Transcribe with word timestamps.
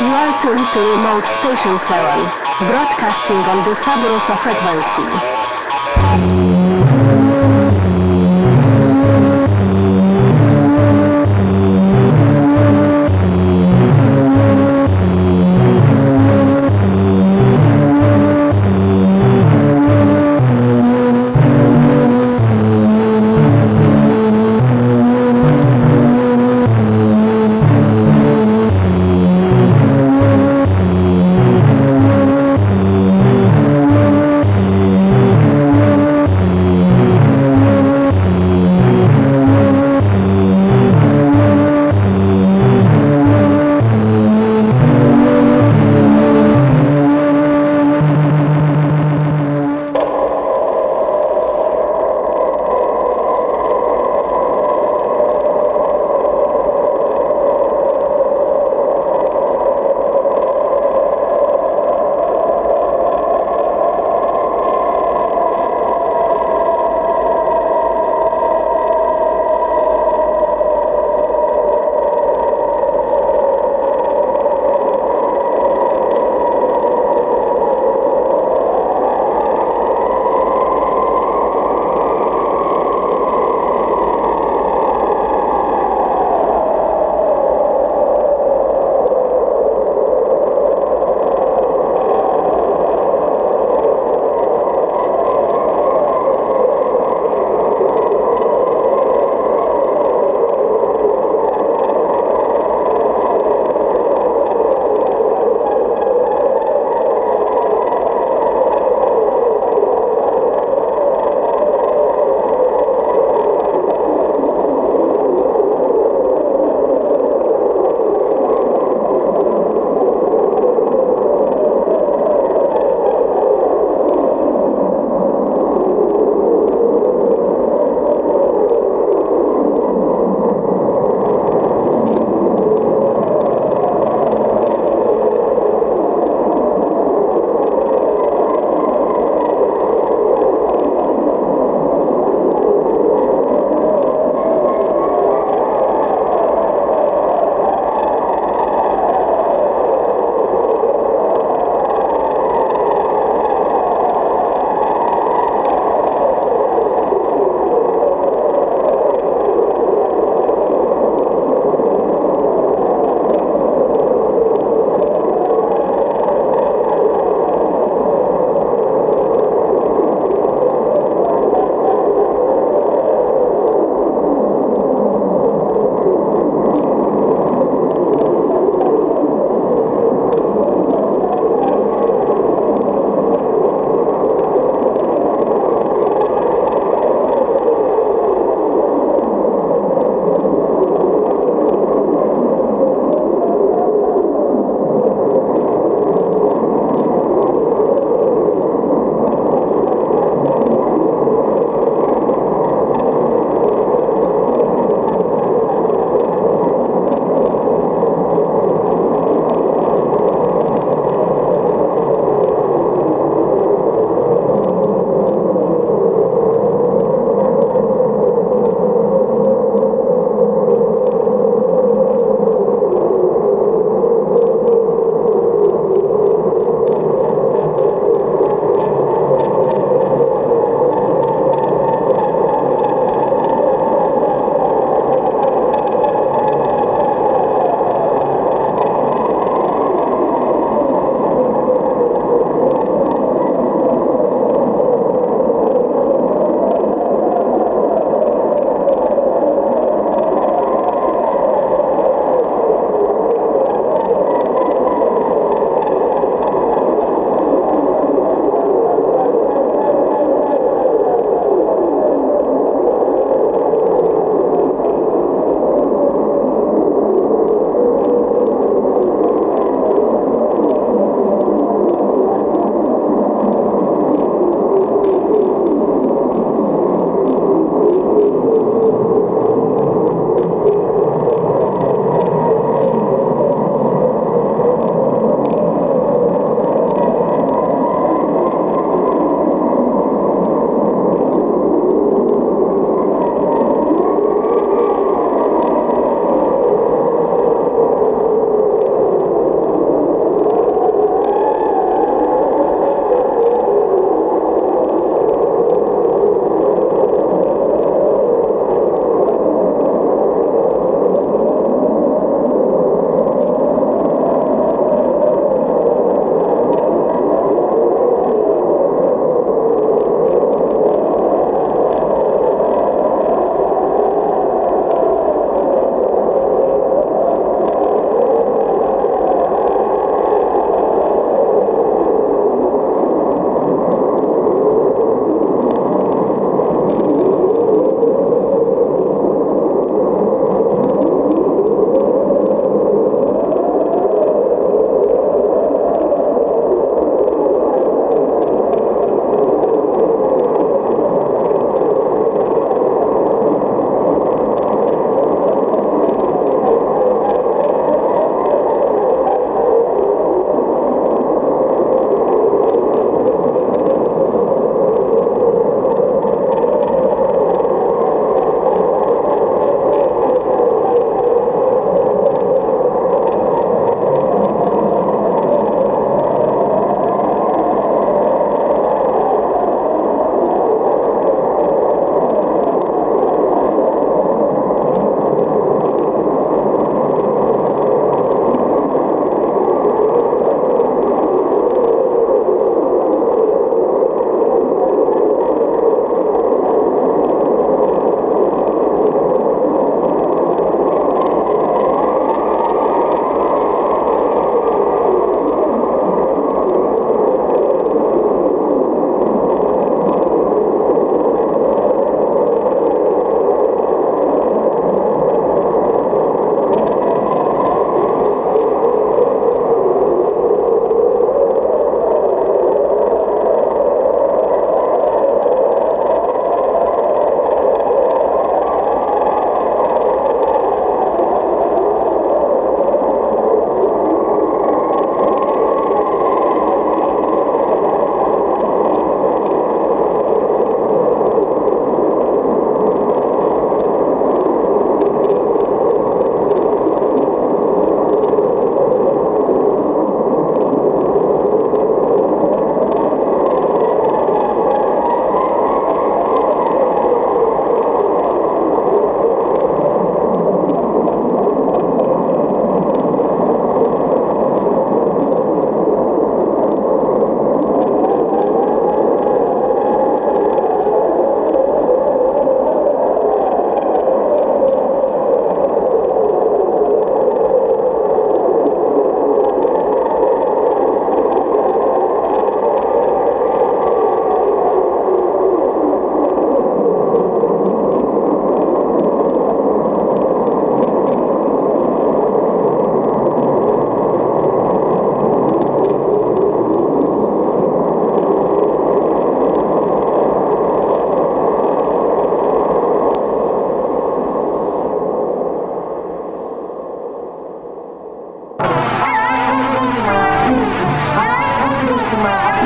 You 0.00 0.06
are 0.08 0.40
tuned 0.42 0.66
to 0.74 0.78
remote 0.80 1.24
station 1.24 1.78
7, 1.78 1.98
broadcasting 2.68 3.36
on 3.38 3.64
the 3.64 3.72
Saburosa 4.20 4.36
frequency. 4.44 5.06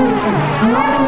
Thank 0.00 1.02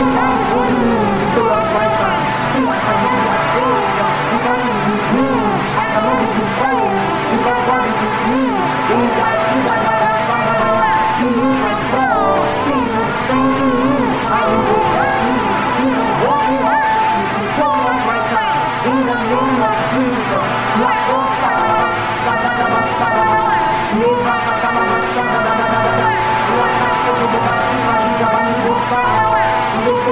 Thank 0.00 0.29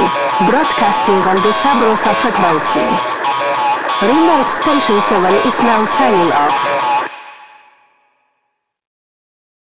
broadcasting 0.50 1.14
on 1.22 1.36
the 1.36 1.52
Sabrosa 1.52 2.12
frequency. 2.22 2.82
Remote 4.04 4.50
Station 4.50 5.00
7 5.02 5.46
is 5.46 5.56
now 5.60 5.84
signing 5.84 6.32
off. 6.32 6.79